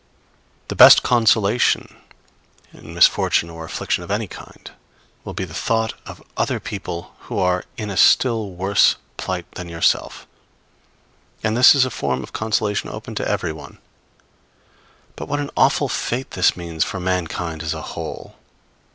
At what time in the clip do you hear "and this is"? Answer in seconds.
11.43-11.85